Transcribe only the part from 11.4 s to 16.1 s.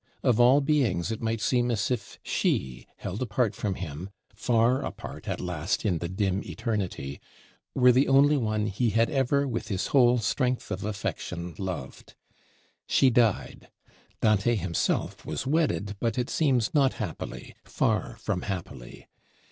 loved. She died: Dante himself was wedded;